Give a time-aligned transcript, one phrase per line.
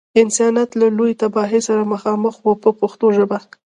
[0.21, 3.37] انسانیت له لویې تباهۍ سره مخامخ و په پښتو ژبه.